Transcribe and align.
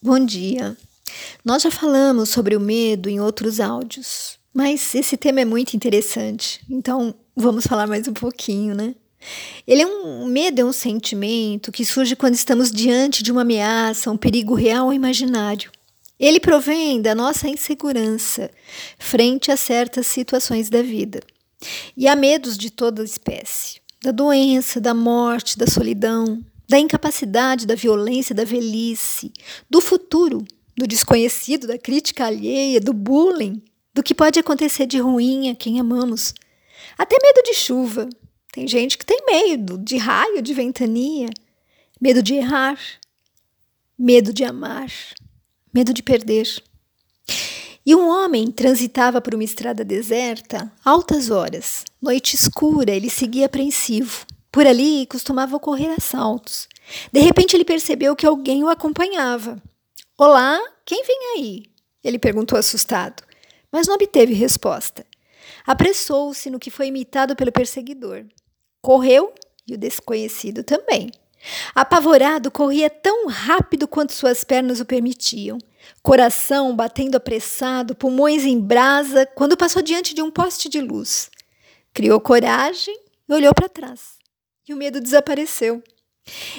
Bom 0.00 0.24
dia. 0.24 0.76
Nós 1.44 1.64
já 1.64 1.72
falamos 1.72 2.28
sobre 2.28 2.54
o 2.54 2.60
medo 2.60 3.08
em 3.08 3.18
outros 3.18 3.58
áudios, 3.58 4.38
mas 4.54 4.94
esse 4.94 5.16
tema 5.16 5.40
é 5.40 5.44
muito 5.44 5.74
interessante, 5.74 6.60
então 6.70 7.12
vamos 7.34 7.66
falar 7.66 7.88
mais 7.88 8.06
um 8.06 8.12
pouquinho, 8.12 8.76
né? 8.76 8.94
Ele 9.66 9.82
é 9.82 9.86
um 9.88 10.24
medo 10.26 10.60
é 10.60 10.64
um 10.64 10.72
sentimento 10.72 11.72
que 11.72 11.84
surge 11.84 12.14
quando 12.14 12.34
estamos 12.34 12.70
diante 12.70 13.24
de 13.24 13.32
uma 13.32 13.40
ameaça, 13.40 14.08
um 14.08 14.16
perigo 14.16 14.54
real 14.54 14.86
ou 14.86 14.92
imaginário. 14.92 15.68
Ele 16.16 16.38
provém 16.38 17.02
da 17.02 17.12
nossa 17.12 17.48
insegurança 17.48 18.52
frente 19.00 19.50
a 19.50 19.56
certas 19.56 20.06
situações 20.06 20.70
da 20.70 20.80
vida. 20.80 21.20
E 21.96 22.06
há 22.06 22.14
medos 22.14 22.56
de 22.56 22.70
toda 22.70 23.02
espécie: 23.02 23.80
da 24.00 24.12
doença, 24.12 24.80
da 24.80 24.94
morte, 24.94 25.58
da 25.58 25.66
solidão, 25.66 26.40
da 26.68 26.78
incapacidade, 26.78 27.66
da 27.66 27.74
violência, 27.74 28.34
da 28.34 28.44
velhice, 28.44 29.32
do 29.70 29.80
futuro, 29.80 30.44
do 30.76 30.86
desconhecido, 30.86 31.66
da 31.66 31.78
crítica 31.78 32.26
alheia, 32.26 32.80
do 32.80 32.92
bullying, 32.92 33.62
do 33.94 34.02
que 34.02 34.14
pode 34.14 34.38
acontecer 34.38 34.86
de 34.86 34.98
ruim 34.98 35.50
a 35.50 35.54
quem 35.54 35.80
amamos. 35.80 36.34
Até 36.96 37.16
medo 37.20 37.42
de 37.42 37.54
chuva. 37.54 38.08
Tem 38.52 38.66
gente 38.66 38.98
que 38.98 39.06
tem 39.06 39.18
medo 39.26 39.78
de 39.78 39.96
raio, 39.96 40.42
de 40.42 40.52
ventania, 40.52 41.28
medo 42.00 42.22
de 42.22 42.34
errar, 42.34 42.78
medo 43.98 44.32
de 44.32 44.44
amar, 44.44 44.90
medo 45.72 45.92
de 45.92 46.02
perder. 46.02 46.46
E 47.84 47.94
um 47.94 48.08
homem 48.08 48.50
transitava 48.50 49.20
por 49.20 49.34
uma 49.34 49.44
estrada 49.44 49.84
deserta, 49.84 50.70
altas 50.84 51.30
horas, 51.30 51.84
noite 52.00 52.34
escura, 52.34 52.90
ele 52.90 53.08
seguia 53.08 53.46
apreensivo. 53.46 54.26
Por 54.50 54.66
ali 54.66 55.06
costumava 55.06 55.56
ocorrer 55.56 55.90
assaltos. 55.90 56.68
De 57.12 57.20
repente 57.20 57.54
ele 57.54 57.64
percebeu 57.64 58.16
que 58.16 58.26
alguém 58.26 58.64
o 58.64 58.68
acompanhava. 58.68 59.62
Olá, 60.16 60.58
quem 60.86 61.04
vem 61.04 61.18
aí? 61.36 61.62
Ele 62.02 62.18
perguntou 62.18 62.58
assustado, 62.58 63.22
mas 63.70 63.86
não 63.86 63.94
obteve 63.94 64.32
resposta. 64.32 65.04
Apressou-se 65.66 66.48
no 66.48 66.58
que 66.58 66.70
foi 66.70 66.86
imitado 66.86 67.36
pelo 67.36 67.52
perseguidor. 67.52 68.24
Correu 68.80 69.34
e 69.66 69.74
o 69.74 69.78
desconhecido 69.78 70.62
também. 70.62 71.10
Apavorado, 71.74 72.50
corria 72.50 72.88
tão 72.88 73.28
rápido 73.28 73.86
quanto 73.86 74.14
suas 74.14 74.44
pernas 74.44 74.80
o 74.80 74.86
permitiam. 74.86 75.58
Coração 76.02 76.74
batendo 76.74 77.16
apressado, 77.16 77.94
pulmões 77.94 78.44
em 78.44 78.58
brasa, 78.58 79.26
quando 79.26 79.56
passou 79.56 79.82
diante 79.82 80.14
de 80.14 80.22
um 80.22 80.30
poste 80.30 80.68
de 80.68 80.80
luz. 80.80 81.30
Criou 81.92 82.18
coragem 82.18 82.98
e 83.28 83.32
olhou 83.32 83.54
para 83.54 83.68
trás 83.68 84.17
e 84.68 84.74
o 84.74 84.76
medo 84.76 85.00
desapareceu. 85.00 85.82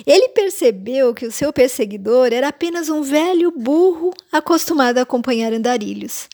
Ele 0.05 0.29
percebeu 0.29 1.13
que 1.13 1.27
o 1.27 1.31
seu 1.31 1.53
perseguidor 1.53 2.33
era 2.33 2.47
apenas 2.47 2.89
um 2.89 3.03
velho 3.03 3.51
burro 3.51 4.11
acostumado 4.31 4.97
a 4.97 5.03
acompanhar 5.03 5.53
andarilhos. 5.53 6.27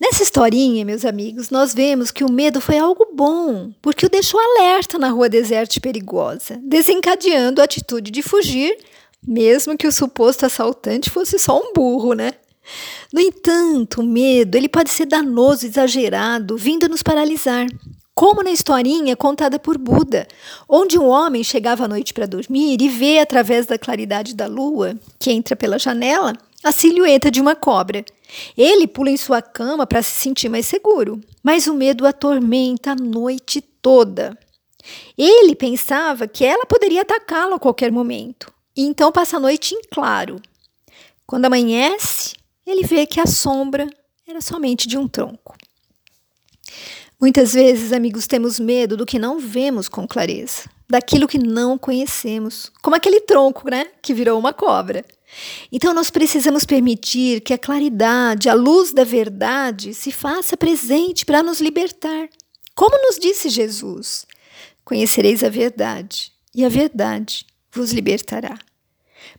Nessa 0.00 0.22
historinha, 0.22 0.84
meus 0.84 1.04
amigos, 1.04 1.50
nós 1.50 1.74
vemos 1.74 2.12
que 2.12 2.22
o 2.22 2.30
medo 2.30 2.60
foi 2.60 2.78
algo 2.78 3.08
bom, 3.12 3.72
porque 3.82 4.06
o 4.06 4.08
deixou 4.08 4.38
alerta 4.38 4.96
na 4.96 5.08
rua 5.08 5.28
deserta 5.28 5.76
e 5.76 5.80
perigosa, 5.80 6.60
desencadeando 6.62 7.60
a 7.60 7.64
atitude 7.64 8.12
de 8.12 8.22
fugir, 8.22 8.78
mesmo 9.26 9.76
que 9.76 9.88
o 9.88 9.92
suposto 9.92 10.46
assaltante 10.46 11.10
fosse 11.10 11.36
só 11.40 11.58
um 11.58 11.72
burro, 11.72 12.12
né? 12.12 12.34
No 13.12 13.20
entanto, 13.20 14.00
o 14.00 14.06
medo 14.06 14.54
ele 14.54 14.68
pode 14.68 14.90
ser 14.90 15.06
danoso, 15.06 15.66
exagerado, 15.66 16.56
vindo 16.56 16.88
nos 16.88 17.02
paralisar, 17.02 17.66
como 18.18 18.42
na 18.42 18.50
historinha 18.50 19.14
contada 19.14 19.60
por 19.60 19.78
Buda, 19.78 20.26
onde 20.68 20.98
um 20.98 21.06
homem 21.06 21.44
chegava 21.44 21.84
à 21.84 21.88
noite 21.88 22.12
para 22.12 22.26
dormir 22.26 22.82
e 22.82 22.88
vê 22.88 23.20
através 23.20 23.64
da 23.64 23.78
claridade 23.78 24.34
da 24.34 24.48
lua, 24.48 24.98
que 25.20 25.30
entra 25.30 25.54
pela 25.54 25.78
janela, 25.78 26.36
a 26.64 26.72
silhueta 26.72 27.30
de 27.30 27.40
uma 27.40 27.54
cobra. 27.54 28.04
Ele 28.56 28.88
pula 28.88 29.08
em 29.08 29.16
sua 29.16 29.40
cama 29.40 29.86
para 29.86 30.02
se 30.02 30.10
sentir 30.10 30.48
mais 30.48 30.66
seguro, 30.66 31.20
mas 31.44 31.68
o 31.68 31.74
medo 31.74 32.04
atormenta 32.04 32.90
a 32.90 32.96
noite 32.96 33.60
toda. 33.60 34.36
Ele 35.16 35.54
pensava 35.54 36.26
que 36.26 36.44
ela 36.44 36.66
poderia 36.66 37.02
atacá-lo 37.02 37.54
a 37.54 37.60
qualquer 37.60 37.92
momento, 37.92 38.52
e 38.76 38.82
então 38.82 39.12
passa 39.12 39.36
a 39.36 39.40
noite 39.40 39.76
em 39.76 39.82
claro. 39.94 40.42
Quando 41.24 41.44
amanhece, 41.44 42.34
ele 42.66 42.82
vê 42.82 43.06
que 43.06 43.20
a 43.20 43.26
sombra 43.26 43.86
era 44.26 44.40
somente 44.40 44.88
de 44.88 44.98
um 44.98 45.06
tronco. 45.06 45.57
Muitas 47.20 47.52
vezes, 47.52 47.92
amigos, 47.92 48.28
temos 48.28 48.60
medo 48.60 48.96
do 48.96 49.04
que 49.04 49.18
não 49.18 49.40
vemos 49.40 49.88
com 49.88 50.06
clareza, 50.06 50.70
daquilo 50.88 51.26
que 51.26 51.36
não 51.36 51.76
conhecemos, 51.76 52.70
como 52.80 52.94
aquele 52.94 53.20
tronco, 53.20 53.68
né, 53.68 53.86
que 54.00 54.14
virou 54.14 54.38
uma 54.38 54.52
cobra. 54.52 55.04
Então, 55.72 55.92
nós 55.92 56.10
precisamos 56.12 56.64
permitir 56.64 57.40
que 57.40 57.52
a 57.52 57.58
claridade, 57.58 58.48
a 58.48 58.54
luz 58.54 58.92
da 58.92 59.02
verdade 59.02 59.94
se 59.94 60.12
faça 60.12 60.56
presente 60.56 61.26
para 61.26 61.42
nos 61.42 61.60
libertar. 61.60 62.28
Como 62.72 62.96
nos 63.02 63.18
disse 63.18 63.48
Jesus: 63.48 64.24
Conhecereis 64.84 65.42
a 65.42 65.48
verdade, 65.48 66.30
e 66.54 66.64
a 66.64 66.68
verdade 66.68 67.44
vos 67.72 67.90
libertará. 67.90 68.56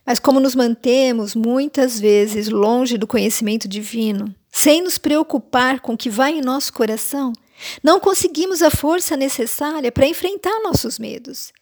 Mas, 0.04 0.18
como 0.18 0.38
nos 0.38 0.54
mantemos 0.54 1.34
muitas 1.34 1.98
vezes 1.98 2.50
longe 2.50 2.98
do 2.98 3.06
conhecimento 3.06 3.66
divino, 3.66 4.34
sem 4.52 4.82
nos 4.82 4.98
preocupar 4.98 5.80
com 5.80 5.94
o 5.94 5.96
que 5.96 6.10
vai 6.10 6.34
em 6.34 6.42
nosso 6.42 6.74
coração, 6.74 7.32
não 7.82 8.00
conseguimos 8.00 8.62
a 8.62 8.70
força 8.70 9.16
necessária 9.16 9.90
para 9.90 10.06
enfrentar 10.06 10.60
nossos 10.62 10.98
medos. 10.98 11.52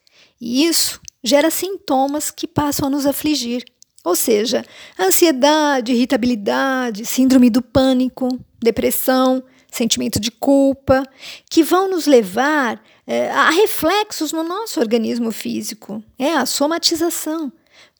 E 0.40 0.64
isso 0.64 1.00
gera 1.22 1.50
sintomas 1.50 2.30
que 2.30 2.46
passam 2.46 2.86
a 2.86 2.90
nos 2.90 3.06
afligir, 3.06 3.64
ou 4.04 4.14
seja, 4.14 4.64
ansiedade, 4.98 5.92
irritabilidade, 5.92 7.04
síndrome 7.04 7.50
do 7.50 7.60
pânico, 7.60 8.28
depressão, 8.60 9.42
sentimento 9.70 10.18
de 10.18 10.30
culpa, 10.30 11.02
que 11.50 11.62
vão 11.62 11.90
nos 11.90 12.06
levar 12.06 12.82
é, 13.06 13.30
a 13.30 13.50
reflexos 13.50 14.32
no 14.32 14.42
nosso 14.42 14.80
organismo 14.80 15.30
físico. 15.30 16.02
É 16.18 16.32
a 16.32 16.46
somatização, 16.46 17.52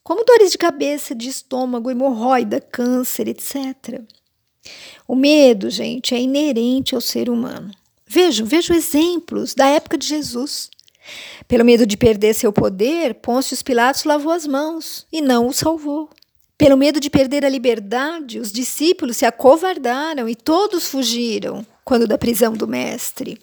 como 0.02 0.24
dores 0.24 0.50
de 0.50 0.58
cabeça, 0.58 1.14
de 1.14 1.28
estômago, 1.28 1.90
hemorroida, 1.90 2.60
câncer, 2.60 3.28
etc. 3.28 4.02
O 5.06 5.14
medo, 5.14 5.68
gente, 5.70 6.14
é 6.14 6.20
inerente 6.20 6.94
ao 6.94 7.00
ser 7.00 7.28
humano. 7.28 7.70
Vejam, 8.08 8.46
vejam 8.46 8.74
exemplos 8.74 9.54
da 9.54 9.66
época 9.66 9.98
de 9.98 10.06
Jesus. 10.06 10.70
Pelo 11.46 11.64
medo 11.64 11.86
de 11.86 11.96
perder 11.96 12.34
seu 12.34 12.52
poder, 12.52 13.14
Pôncio 13.14 13.56
Pilatos 13.62 14.04
lavou 14.04 14.32
as 14.32 14.46
mãos 14.46 15.06
e 15.12 15.20
não 15.20 15.46
o 15.46 15.52
salvou. 15.52 16.08
Pelo 16.56 16.76
medo 16.76 16.98
de 16.98 17.10
perder 17.10 17.44
a 17.44 17.48
liberdade, 17.48 18.38
os 18.38 18.50
discípulos 18.50 19.18
se 19.18 19.26
acovardaram 19.26 20.28
e 20.28 20.34
todos 20.34 20.88
fugiram 20.88 21.64
quando 21.84 22.06
da 22.06 22.18
prisão 22.18 22.54
do 22.54 22.66
mestre. 22.66 23.38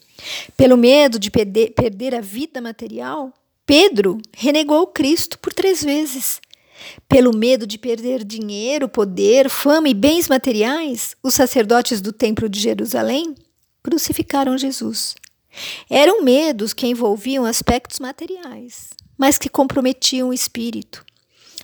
Pelo 0.57 0.75
medo 0.75 1.19
de 1.19 1.29
perder, 1.29 1.71
perder 1.71 2.15
a 2.15 2.21
vida 2.21 2.59
material, 2.59 3.31
Pedro 3.65 4.17
renegou 4.35 4.87
Cristo 4.87 5.37
por 5.39 5.53
três 5.53 5.83
vezes. 5.83 6.41
Pelo 7.07 7.35
medo 7.35 7.65
de 7.65 7.77
perder 7.77 8.23
dinheiro, 8.23 8.89
poder, 8.89 9.49
fama 9.49 9.89
e 9.89 9.93
bens 9.93 10.27
materiais, 10.27 11.15
os 11.23 11.33
sacerdotes 11.33 12.01
do 12.01 12.11
Templo 12.11 12.49
de 12.49 12.59
Jerusalém 12.59 13.35
crucificaram 13.85 14.57
Jesus. 14.57 15.13
Eram 15.87 16.23
medos 16.23 16.73
que 16.73 16.87
envolviam 16.87 17.45
aspectos 17.45 17.99
materiais, 17.99 18.89
mas 19.15 19.37
que 19.37 19.47
comprometiam 19.47 20.29
o 20.29 20.33
espírito. 20.33 21.05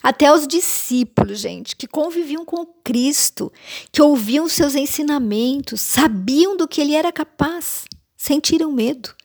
Até 0.03 0.31
os 0.31 0.47
discípulos, 0.47 1.39
gente, 1.39 1.75
que 1.75 1.87
conviviam 1.87 2.45
com 2.45 2.63
Cristo, 2.83 3.51
que 3.91 4.03
ouviam 4.03 4.47
seus 4.47 4.75
ensinamentos, 4.75 5.81
sabiam 5.81 6.55
do 6.55 6.67
que 6.67 6.79
ele 6.79 6.93
era 6.93 7.11
capaz, 7.11 7.85
sentiram 8.15 8.71
medo. 8.71 9.15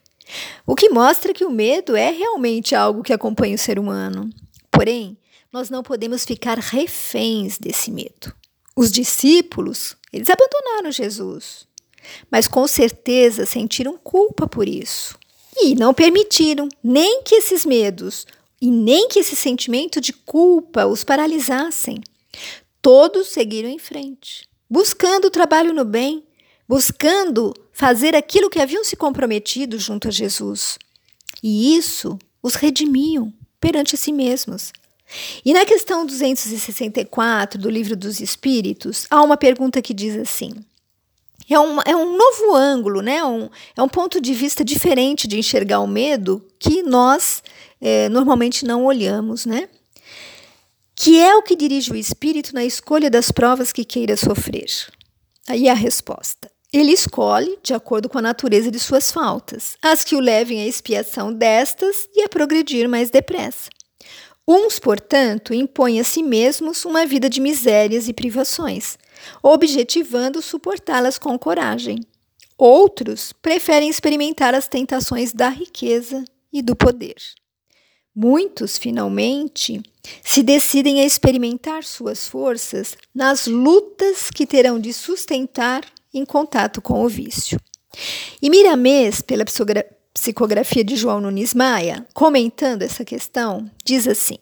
O 0.66 0.74
que 0.74 0.88
mostra 0.88 1.34
que 1.34 1.44
o 1.44 1.50
medo 1.50 1.94
é 1.94 2.10
realmente 2.10 2.74
algo 2.74 3.02
que 3.02 3.12
acompanha 3.12 3.56
o 3.56 3.58
ser 3.58 3.78
humano. 3.78 4.30
Porém, 4.70 5.18
nós 5.52 5.68
não 5.68 5.82
podemos 5.82 6.24
ficar 6.24 6.58
reféns 6.58 7.58
desse 7.58 7.90
medo. 7.90 8.34
Os 8.74 8.90
discípulos, 8.90 9.96
eles 10.10 10.28
abandonaram 10.30 10.90
Jesus, 10.90 11.66
mas 12.30 12.46
com 12.48 12.66
certeza 12.66 13.46
sentiram 13.46 13.98
culpa 13.98 14.46
por 14.46 14.68
isso. 14.68 15.18
E 15.58 15.74
não 15.74 15.94
permitiram 15.94 16.68
nem 16.82 17.22
que 17.22 17.36
esses 17.36 17.64
medos 17.64 18.26
e 18.60 18.70
nem 18.70 19.08
que 19.08 19.18
esse 19.18 19.36
sentimento 19.36 20.00
de 20.00 20.12
culpa 20.12 20.86
os 20.86 21.04
paralisassem. 21.04 22.02
Todos 22.82 23.28
seguiram 23.28 23.68
em 23.68 23.78
frente, 23.78 24.48
buscando 24.68 25.26
o 25.26 25.30
trabalho 25.30 25.72
no 25.72 25.84
bem, 25.84 26.24
buscando 26.68 27.54
fazer 27.72 28.14
aquilo 28.14 28.50
que 28.50 28.60
haviam 28.60 28.84
se 28.84 28.96
comprometido 28.96 29.78
junto 29.78 30.08
a 30.08 30.10
Jesus. 30.10 30.78
E 31.42 31.76
isso 31.76 32.18
os 32.42 32.54
redimiam 32.54 33.32
perante 33.60 33.96
si 33.96 34.12
mesmos. 34.12 34.72
E 35.44 35.52
na 35.52 35.64
questão 35.64 36.04
264 36.04 37.60
do 37.60 37.70
Livro 37.70 37.96
dos 37.96 38.20
Espíritos, 38.20 39.06
há 39.10 39.22
uma 39.22 39.36
pergunta 39.36 39.80
que 39.80 39.94
diz 39.94 40.16
assim: 40.16 40.52
é 41.54 41.60
um, 41.60 41.80
é 41.82 41.96
um 41.96 42.16
novo 42.16 42.54
ângulo, 42.54 43.00
né? 43.00 43.24
Um, 43.24 43.48
é 43.76 43.82
um 43.82 43.88
ponto 43.88 44.20
de 44.20 44.34
vista 44.34 44.64
diferente 44.64 45.28
de 45.28 45.38
enxergar 45.38 45.80
o 45.80 45.86
medo 45.86 46.44
que 46.58 46.82
nós 46.82 47.42
é, 47.80 48.08
normalmente 48.08 48.64
não 48.64 48.84
olhamos, 48.84 49.46
né? 49.46 49.68
Que 50.94 51.20
é 51.20 51.36
o 51.36 51.42
que 51.42 51.54
dirige 51.54 51.92
o 51.92 51.96
espírito 51.96 52.54
na 52.54 52.64
escolha 52.64 53.10
das 53.10 53.30
provas 53.30 53.72
que 53.72 53.84
queira 53.84 54.16
sofrer? 54.16 54.66
Aí 55.48 55.68
a 55.68 55.74
resposta. 55.74 56.50
Ele 56.72 56.92
escolhe 56.92 57.58
de 57.62 57.72
acordo 57.72 58.08
com 58.08 58.18
a 58.18 58.22
natureza 58.22 58.70
de 58.70 58.78
suas 58.78 59.12
faltas, 59.12 59.76
as 59.80 60.02
que 60.02 60.16
o 60.16 60.20
levem 60.20 60.62
à 60.62 60.66
expiação 60.66 61.32
destas 61.32 62.08
e 62.14 62.22
a 62.22 62.28
progredir 62.28 62.88
mais 62.88 63.08
depressa. 63.08 63.70
Uns, 64.48 64.78
portanto, 64.78 65.54
impõem 65.54 66.00
a 66.00 66.04
si 66.04 66.22
mesmos 66.22 66.84
uma 66.84 67.06
vida 67.06 67.28
de 67.28 67.40
misérias 67.40 68.08
e 68.08 68.12
privações, 68.12 68.98
objetivando 69.42 70.42
suportá-las 70.42 71.18
com 71.18 71.38
coragem. 71.38 72.00
Outros 72.58 73.32
preferem 73.32 73.88
experimentar 73.88 74.54
as 74.54 74.68
tentações 74.68 75.32
da 75.32 75.48
riqueza 75.48 76.24
e 76.52 76.62
do 76.62 76.74
poder. 76.74 77.16
Muitos, 78.14 78.78
finalmente, 78.78 79.82
se 80.24 80.42
decidem 80.42 81.00
a 81.00 81.04
experimentar 81.04 81.84
suas 81.84 82.26
forças 82.26 82.96
nas 83.14 83.46
lutas 83.46 84.30
que 84.30 84.46
terão 84.46 84.80
de 84.80 84.92
sustentar 84.92 85.84
em 86.14 86.24
contato 86.24 86.80
com 86.80 87.04
o 87.04 87.08
vício. 87.08 87.60
E 88.40 88.48
Miramês, 88.48 89.20
pela 89.20 89.44
psicografia 90.14 90.82
de 90.82 90.96
João 90.96 91.20
Nunes 91.20 91.52
Maia, 91.52 92.06
comentando 92.14 92.82
essa 92.82 93.04
questão, 93.04 93.70
diz 93.84 94.08
assim: 94.08 94.38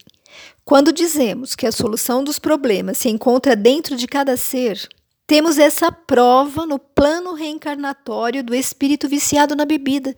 Quando 0.65 0.95
dizemos 0.95 1.55
que 1.55 1.67
a 1.67 1.73
solução 1.73 2.25
dos 2.25 2.39
problemas 2.39 2.97
se 2.97 3.11
encontra 3.11 3.55
dentro 3.55 3.97
de 3.97 4.07
cada 4.07 4.35
ser, 4.35 4.89
temos 5.27 5.59
essa 5.59 5.93
prova 5.93 6.65
no 6.65 6.79
plano 6.79 7.35
reencarnatório 7.35 8.43
do 8.43 8.55
espírito 8.55 9.07
viciado 9.07 9.55
na 9.55 9.67
bebida, 9.67 10.15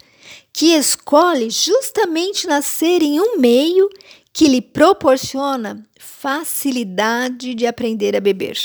que 0.52 0.75
escolhe 0.75 1.50
justamente 1.50 2.46
nascer 2.46 3.02
em 3.02 3.19
um 3.20 3.38
meio 3.38 3.88
que 4.32 4.46
lhe 4.46 4.60
proporciona 4.60 5.84
facilidade 5.98 7.54
de 7.54 7.66
aprender 7.66 8.14
a 8.14 8.20
beber. 8.20 8.56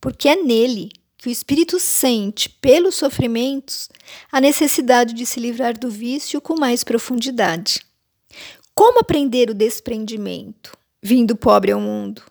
Porque 0.00 0.28
é 0.28 0.36
nele 0.36 0.90
que 1.16 1.28
o 1.28 1.30
espírito 1.32 1.78
sente, 1.78 2.48
pelos 2.48 2.96
sofrimentos, 2.96 3.88
a 4.32 4.40
necessidade 4.40 5.14
de 5.14 5.24
se 5.24 5.38
livrar 5.38 5.78
do 5.78 5.88
vício 5.88 6.40
com 6.40 6.58
mais 6.58 6.82
profundidade. 6.82 7.80
Como 8.74 8.98
aprender 8.98 9.48
o 9.48 9.54
desprendimento, 9.54 10.76
vindo 11.04 11.36
pobre 11.36 11.70
ao 11.70 11.80
mundo? 11.80 12.22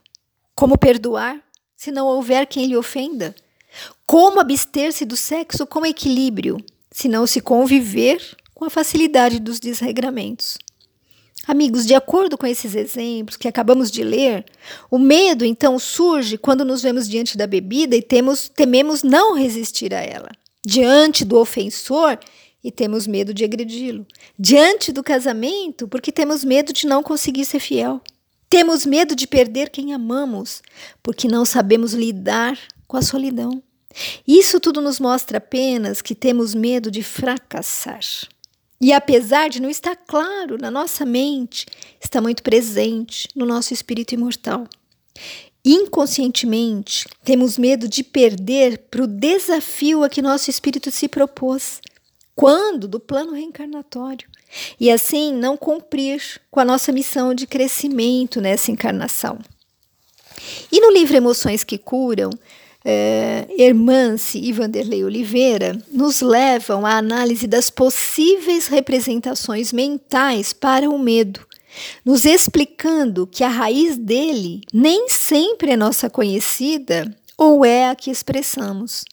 Como 0.53 0.77
perdoar? 0.77 1.41
se 1.83 1.91
não 1.91 2.07
houver 2.07 2.47
quem 2.47 2.65
lhe 2.65 2.77
ofenda? 2.77 3.35
Como 4.07 4.39
abster-se 4.39 5.03
do 5.03 5.17
sexo 5.17 5.67
com 5.67 5.85
equilíbrio, 5.85 6.55
se 6.89 7.09
não 7.09 7.27
se 7.27 7.41
conviver 7.41 8.21
com 8.55 8.63
a 8.63 8.69
facilidade 8.69 9.37
dos 9.37 9.59
desregramentos? 9.59 10.57
Amigos, 11.45 11.85
de 11.85 11.93
acordo 11.93 12.37
com 12.37 12.47
esses 12.47 12.73
exemplos 12.73 13.35
que 13.35 13.49
acabamos 13.49 13.91
de 13.91 14.01
ler, 14.01 14.45
o 14.89 14.97
medo 14.97 15.43
então 15.43 15.77
surge 15.77 16.37
quando 16.37 16.63
nos 16.63 16.81
vemos 16.81 17.05
diante 17.05 17.37
da 17.37 17.45
bebida 17.45 17.97
e 17.97 18.01
temos, 18.01 18.47
tememos 18.47 19.03
não 19.03 19.35
resistir 19.35 19.93
a 19.93 19.99
ela. 19.99 20.29
Diante 20.65 21.25
do 21.25 21.37
ofensor 21.37 22.17
e 22.63 22.71
temos 22.71 23.05
medo 23.05 23.33
de 23.33 23.43
agredi-lo. 23.43 24.07
Diante 24.39 24.93
do 24.93 25.03
casamento, 25.03 25.85
porque 25.85 26.13
temos 26.13 26.45
medo 26.45 26.71
de 26.71 26.87
não 26.87 27.03
conseguir 27.03 27.43
ser 27.43 27.59
fiel. 27.59 27.99
Temos 28.53 28.85
medo 28.85 29.15
de 29.15 29.25
perder 29.25 29.71
quem 29.71 29.95
amamos, 29.95 30.61
porque 31.01 31.27
não 31.27 31.43
sabemos 31.43 31.93
lidar 31.93 32.55
com 32.87 32.95
a 32.95 33.01
solidão. 33.01 33.63
Isso 34.27 34.59
tudo 34.59 34.79
nos 34.79 34.99
mostra 34.99 35.39
apenas 35.39 36.03
que 36.03 36.13
temos 36.13 36.53
medo 36.53 36.91
de 36.91 37.01
fracassar. 37.01 38.03
E 38.79 38.93
apesar 38.93 39.49
de 39.49 39.59
não 39.59 39.71
estar 39.71 39.95
claro 39.95 40.59
na 40.61 40.69
nossa 40.69 41.03
mente, 41.03 41.65
está 41.99 42.21
muito 42.21 42.43
presente 42.43 43.27
no 43.35 43.43
nosso 43.43 43.73
espírito 43.73 44.13
imortal. 44.13 44.67
Inconscientemente, 45.65 47.07
temos 47.23 47.57
medo 47.57 47.87
de 47.87 48.03
perder 48.03 48.77
para 48.91 49.03
o 49.03 49.07
desafio 49.07 50.03
a 50.03 50.09
que 50.09 50.21
nosso 50.21 50.51
espírito 50.51 50.91
se 50.91 51.07
propôs 51.07 51.81
quando 52.35 52.87
do 52.87 52.99
plano 52.99 53.33
reencarnatório, 53.33 54.27
e 54.79 54.89
assim 54.91 55.33
não 55.33 55.55
cumprir 55.55 56.21
com 56.49 56.59
a 56.59 56.65
nossa 56.65 56.91
missão 56.91 57.33
de 57.33 57.47
crescimento 57.47 58.41
nessa 58.41 58.71
encarnação. 58.71 59.39
E 60.71 60.79
no 60.79 60.91
livro 60.91 61.15
Emoções 61.15 61.63
que 61.63 61.77
Curam, 61.77 62.31
eh, 62.83 63.47
Hermance 63.57 64.37
e 64.37 64.51
Vanderlei 64.51 65.03
Oliveira 65.03 65.77
nos 65.91 66.21
levam 66.21 66.85
à 66.85 66.97
análise 66.97 67.47
das 67.47 67.69
possíveis 67.69 68.67
representações 68.67 69.71
mentais 69.71 70.51
para 70.51 70.89
o 70.89 70.99
medo, 70.99 71.45
nos 72.03 72.25
explicando 72.25 73.25
que 73.25 73.43
a 73.43 73.47
raiz 73.47 73.97
dele 73.97 74.61
nem 74.73 75.07
sempre 75.07 75.71
é 75.71 75.77
nossa 75.77 76.09
conhecida 76.09 77.15
ou 77.37 77.65
é 77.65 77.89
a 77.89 77.95
que 77.95 78.11
expressamos. 78.11 79.03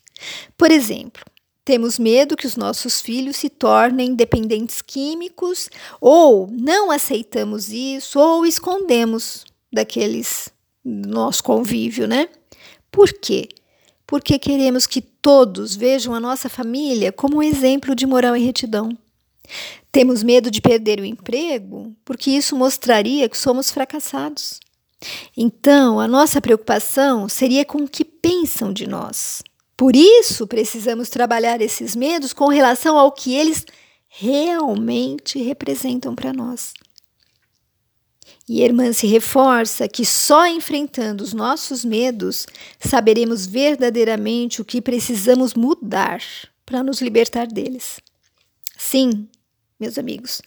Por 0.58 0.70
exemplo, 0.70 1.25
temos 1.70 2.00
medo 2.00 2.37
que 2.37 2.49
os 2.49 2.56
nossos 2.56 3.00
filhos 3.00 3.37
se 3.37 3.49
tornem 3.49 4.12
dependentes 4.12 4.82
químicos, 4.82 5.70
ou 6.00 6.49
não 6.50 6.90
aceitamos 6.90 7.69
isso, 7.69 8.19
ou 8.19 8.44
escondemos 8.44 9.44
daqueles 9.72 10.49
nosso 10.84 11.44
convívio, 11.44 12.08
né? 12.08 12.28
Por 12.90 13.12
quê? 13.12 13.46
Porque 14.05 14.37
queremos 14.37 14.84
que 14.84 15.00
todos 15.00 15.76
vejam 15.76 16.12
a 16.12 16.19
nossa 16.19 16.49
família 16.49 17.12
como 17.12 17.37
um 17.37 17.43
exemplo 17.43 17.94
de 17.94 18.05
moral 18.05 18.37
e 18.37 18.44
retidão. 18.44 18.88
Temos 19.93 20.25
medo 20.25 20.50
de 20.50 20.61
perder 20.61 20.99
o 20.99 21.05
emprego, 21.05 21.94
porque 22.05 22.32
isso 22.32 22.56
mostraria 22.56 23.28
que 23.28 23.38
somos 23.38 23.70
fracassados. 23.70 24.58
Então, 25.37 26.00
a 26.00 26.08
nossa 26.08 26.40
preocupação 26.40 27.28
seria 27.28 27.64
com 27.64 27.84
o 27.84 27.88
que 27.88 28.05
pensam 28.05 28.72
de 28.72 28.88
nós. 28.88 29.40
Por 29.81 29.97
isso, 29.97 30.47
precisamos 30.47 31.09
trabalhar 31.09 31.62
esses 31.62 31.97
medos 31.97 32.35
com 32.35 32.49
relação 32.49 32.99
ao 32.99 33.11
que 33.11 33.35
eles 33.35 33.65
realmente 34.09 35.43
representam 35.43 36.15
para 36.15 36.35
nós. 36.35 36.75
E 38.47 38.62
irmã 38.62 38.93
se 38.93 39.06
reforça 39.06 39.88
que 39.88 40.05
só 40.05 40.47
enfrentando 40.47 41.25
os 41.25 41.32
nossos 41.32 41.82
medos 41.82 42.44
saberemos 42.79 43.47
verdadeiramente 43.47 44.61
o 44.61 44.67
que 44.67 44.82
precisamos 44.82 45.55
mudar 45.55 46.21
para 46.67 46.82
nos 46.82 47.00
libertar 47.00 47.47
deles. 47.47 48.00
Sim, 48.77 49.27
meus 49.81 49.97
amigos, 49.97 50.43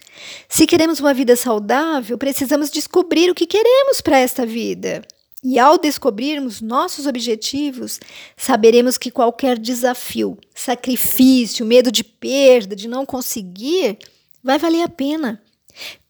se 0.47 0.67
queremos 0.67 0.99
uma 0.99 1.11
vida 1.11 1.35
saudável, 1.35 2.19
precisamos 2.19 2.69
descobrir 2.69 3.31
o 3.31 3.35
que 3.35 3.47
queremos 3.47 3.99
para 3.99 4.19
esta 4.19 4.45
vida. 4.45 5.01
E 5.43 5.59
ao 5.59 5.77
descobrirmos 5.77 6.61
nossos 6.61 7.05
objetivos, 7.05 7.99
saberemos 8.37 8.97
que 8.97 9.11
qualquer 9.11 9.59
desafio, 9.59 10.37
sacrifício, 10.55 11.65
medo 11.65 11.91
de 11.91 12.03
perda, 12.03 12.75
de 12.75 12.87
não 12.87 13.05
conseguir, 13.05 13.97
vai 14.41 14.57
valer 14.57 14.83
a 14.83 14.89
pena. 14.89 15.43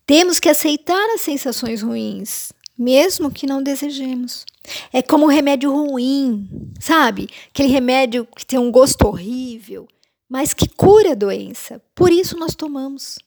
Temos 0.06 0.40
que 0.40 0.50
aceitar 0.50 1.04
as 1.16 1.22
sensações 1.22 1.82
ruins, 1.82 2.54
mesmo 2.78 3.32
que 3.32 3.48
não 3.48 3.64
desejemos. 3.64 4.46
É 4.92 5.02
como 5.02 5.26
um 5.26 5.30
remédio 5.30 5.72
ruim, 5.72 6.72
sabe? 6.80 7.28
Aquele 7.50 7.70
remédio 7.70 8.28
que 8.36 8.46
tem 8.46 8.60
um 8.60 8.72
gosto 8.72 9.08
horrível, 9.08 9.88
mas 10.30 10.54
que 10.54 10.70
cura 10.70 11.14
a 11.14 11.16
doença. 11.16 11.82
Por 11.96 12.12
isso 12.12 12.38
nós 12.38 12.54
tomamos. 12.54 13.18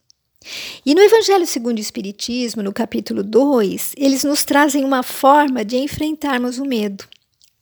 E 0.85 0.95
no 0.95 1.01
Evangelho 1.01 1.47
segundo 1.47 1.79
o 1.79 1.81
Espiritismo, 1.81 2.63
no 2.63 2.73
capítulo 2.73 3.23
2, 3.23 3.95
eles 3.97 4.25
nos 4.25 4.45
trazem 4.45 4.85
uma 4.85 5.03
forma 5.03 5.65
de 5.65 5.77
enfrentarmos 5.77 6.59
o 6.59 6.65
medo. 6.65 7.05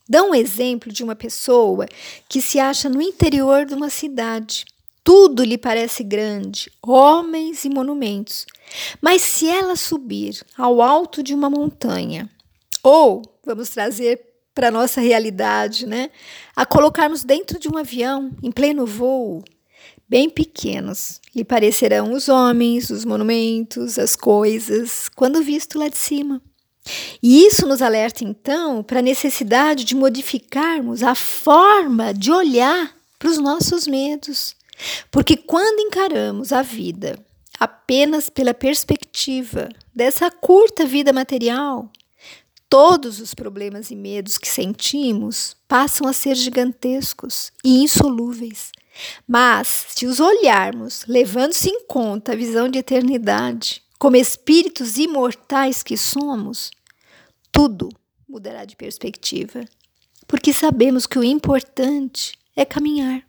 Dão 0.08 0.30
um 0.30 0.34
exemplo 0.34 0.92
de 0.92 1.02
uma 1.02 1.16
pessoa 1.16 1.86
que 2.28 2.42
se 2.42 2.58
acha 2.58 2.90
no 2.90 3.00
interior 3.00 3.64
de 3.64 3.74
uma 3.74 3.88
cidade. 3.88 4.66
Tudo 5.02 5.42
lhe 5.44 5.56
parece 5.56 6.02
grande, 6.02 6.70
homens 6.82 7.64
e 7.64 7.70
monumentos. 7.70 8.44
Mas 9.00 9.22
se 9.22 9.46
ela 9.48 9.76
subir 9.76 10.44
ao 10.56 10.82
alto 10.82 11.22
de 11.22 11.34
uma 11.34 11.48
montanha, 11.48 12.28
ou, 12.82 13.22
vamos 13.44 13.70
trazer 13.70 14.20
para 14.54 14.68
a 14.68 14.70
nossa 14.70 15.00
realidade, 15.00 15.86
né? 15.86 16.10
A 16.54 16.64
colocarmos 16.64 17.24
dentro 17.24 17.58
de 17.58 17.68
um 17.68 17.76
avião, 17.76 18.30
em 18.42 18.52
pleno 18.52 18.86
voo, 18.86 19.42
bem 20.08 20.28
pequenos 20.28 21.20
lhe 21.34 21.44
parecerão 21.44 22.12
os 22.12 22.28
homens, 22.28 22.90
os 22.90 23.04
monumentos, 23.04 23.98
as 23.98 24.14
coisas, 24.14 25.08
quando 25.08 25.42
visto 25.42 25.78
lá 25.78 25.88
de 25.88 25.98
cima. 25.98 26.40
E 27.22 27.46
isso 27.46 27.66
nos 27.66 27.80
alerta 27.80 28.24
então 28.24 28.82
para 28.82 28.98
a 28.98 29.02
necessidade 29.02 29.84
de 29.84 29.94
modificarmos 29.94 31.02
a 31.02 31.14
forma 31.14 32.12
de 32.12 32.30
olhar 32.30 32.94
para 33.18 33.30
os 33.30 33.38
nossos 33.38 33.86
medos. 33.86 34.54
Porque 35.10 35.36
quando 35.36 35.80
encaramos 35.80 36.52
a 36.52 36.62
vida 36.62 37.18
apenas 37.58 38.28
pela 38.28 38.52
perspectiva 38.52 39.68
dessa 39.94 40.30
curta 40.30 40.84
vida 40.84 41.12
material, 41.12 41.90
todos 42.68 43.20
os 43.20 43.32
problemas 43.32 43.90
e 43.90 43.96
medos 43.96 44.36
que 44.36 44.48
sentimos 44.48 45.56
passam 45.66 46.06
a 46.06 46.12
ser 46.12 46.34
gigantescos 46.34 47.50
e 47.64 47.82
insolúveis 47.82 48.72
mas, 49.26 49.86
se 49.88 50.06
os 50.06 50.20
olharmos, 50.20 51.04
levando-se 51.06 51.68
em 51.68 51.84
conta 51.86 52.32
a 52.32 52.36
visão 52.36 52.68
de 52.68 52.78
eternidade, 52.78 53.82
como 53.98 54.16
espíritos 54.16 54.96
imortais 54.98 55.82
que 55.82 55.96
somos, 55.96 56.70
tudo 57.50 57.88
mudará 58.28 58.64
de 58.64 58.76
perspectiva, 58.76 59.64
porque 60.26 60.52
sabemos 60.52 61.06
que 61.06 61.18
o 61.18 61.24
importante 61.24 62.32
é 62.56 62.64
caminhar. 62.64 63.22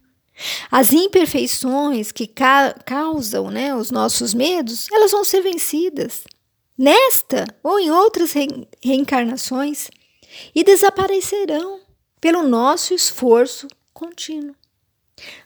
As 0.69 0.91
imperfeições 0.91 2.11
que 2.11 2.27
ca 2.27 2.73
causam 2.85 3.49
né, 3.49 3.73
os 3.73 3.89
nossos 3.89 4.33
medos, 4.33 4.87
elas 4.91 5.11
vão 5.11 5.23
ser 5.23 5.41
vencidas 5.41 6.23
nesta 6.77 7.45
ou 7.63 7.79
em 7.79 7.89
outras 7.89 8.33
re 8.33 8.67
reencarnações 8.83 9.89
e 10.53 10.63
desaparecerão 10.63 11.79
pelo 12.19 12.43
nosso 12.43 12.93
esforço 12.93 13.67
contínuo. 13.93 14.55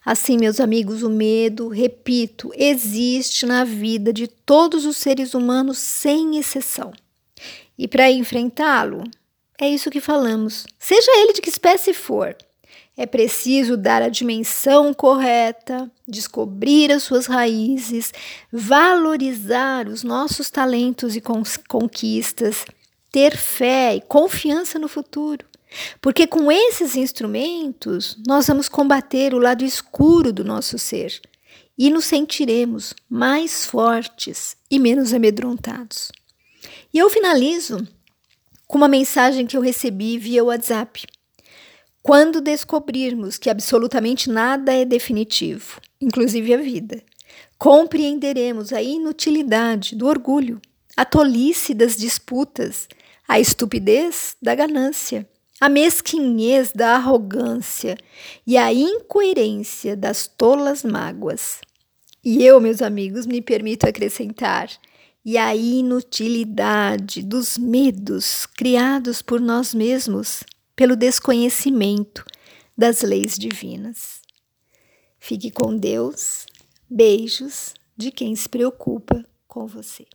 Assim, 0.04 0.38
meus 0.38 0.60
amigos, 0.60 1.04
o 1.04 1.10
medo, 1.10 1.68
repito, 1.68 2.52
existe 2.56 3.46
na 3.46 3.64
vida 3.64 4.12
de 4.12 4.28
todos 4.28 4.86
os 4.86 4.98
seres 4.98 5.34
humanos 5.34 5.78
sem 5.78 6.38
exceção. 6.38 6.92
E 7.78 7.88
para 7.88 8.12
enfrentá-lo, 8.12 9.04
é 9.60 9.70
isso 9.70 9.92
que 9.92 10.02
falamos, 10.02 10.66
seja 10.80 11.12
ele 11.18 11.34
de 11.34 11.42
que 11.42 11.50
espécie 11.50 11.94
for. 11.94 12.36
É 12.98 13.06
preciso 13.06 13.78
dar 13.78 14.02
a 14.02 14.10
dimensão 14.10 14.94
correta, 14.94 15.90
descobrir 16.06 16.92
as 16.92 17.04
suas 17.04 17.28
raízes, 17.28 18.12
valorizar 18.52 19.88
os 19.88 20.04
nossos 20.04 20.50
talentos 20.50 21.16
e 21.16 21.22
conquistas, 21.22 22.66
ter 23.10 23.38
fé 23.38 23.96
e 23.96 24.02
confiança 24.02 24.78
no 24.78 24.90
futuro. 24.90 25.49
Porque 26.02 26.26
com 26.26 26.52
esses 26.52 26.96
instrumentos 26.96 28.18
nós 28.28 28.48
vamos 28.48 28.68
combater 28.68 29.34
o 29.34 29.40
lado 29.40 29.64
escuro 29.64 30.34
do 30.34 30.44
nosso 30.44 30.78
ser 30.78 31.22
e 31.78 31.90
nos 31.90 32.06
sentiremos 32.06 32.94
mais 33.10 33.66
fortes 33.66 34.58
e 34.70 34.80
menos 34.80 35.14
amedrontados. 35.14 36.12
E 36.94 36.98
eu 36.98 37.10
finalizo 37.10 37.88
com 38.68 38.78
uma 38.78 38.88
mensagem 38.88 39.48
que 39.48 39.56
eu 39.56 39.62
recebi 39.62 40.18
via 40.18 40.44
WhatsApp. 40.44 41.08
Quando 42.04 42.42
descobrirmos 42.42 43.38
que 43.38 43.50
absolutamente 43.50 44.30
nada 44.30 44.74
é 44.74 44.86
definitivo, 44.86 45.80
inclusive 46.02 46.54
a 46.54 46.58
vida, 46.58 47.04
compreenderemos 47.58 48.74
a 48.74 48.82
inutilidade 48.82 49.96
do 49.96 50.08
orgulho, 50.08 50.62
a 50.96 51.06
tolice 51.06 51.74
das 51.74 51.96
disputas, 51.96 52.88
a 53.28 53.40
estupidez 53.40 54.36
da 54.42 54.56
ganância, 54.56 55.28
a 55.60 55.68
mesquinhez 55.68 56.72
da 56.72 56.96
arrogância 56.96 57.98
e 58.48 58.58
a 58.58 58.74
incoerência 58.74 59.96
das 59.96 60.28
tolas 60.28 60.84
mágoas. 60.84 61.60
E 62.24 62.44
eu, 62.44 62.60
meus 62.60 62.82
amigos, 62.82 63.26
me 63.26 63.42
permito 63.42 63.88
acrescentar 63.88 64.70
e 65.24 65.38
a 65.38 65.56
inutilidade 65.56 67.22
dos 67.22 67.58
medos 67.58 68.46
criados 68.46 69.22
por 69.22 69.40
nós 69.40 69.74
mesmos 69.74 70.44
pelo 70.76 70.96
desconhecimento 70.96 72.26
das 72.78 73.02
leis 73.02 73.38
divinas. 73.38 74.22
Fique 75.20 75.52
com 75.52 75.78
Deus. 75.78 76.46
Beijos 76.90 77.74
de 77.96 78.12
quem 78.12 78.36
se 78.36 78.48
preocupa 78.48 79.24
com 79.48 79.68
você. 79.68 80.06